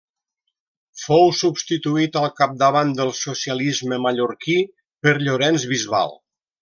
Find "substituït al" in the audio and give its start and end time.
1.41-2.25